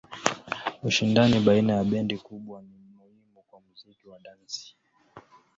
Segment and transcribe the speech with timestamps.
[0.83, 4.77] Ushindani baina ya bendi kubwa ni muhimu kwa muziki wa dansi.